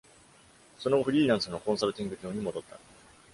[0.79, 2.79] その後、フリーランスのコンサルティング業に戻った。